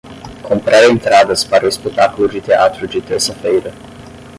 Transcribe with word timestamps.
Comprar 0.41 0.83
entradas 0.85 1.43
para 1.45 1.67
o 1.67 1.69
espetáculo 1.69 2.27
de 2.27 2.41
teatro 2.41 2.87
de 2.87 2.99
terça-feira 2.99 3.71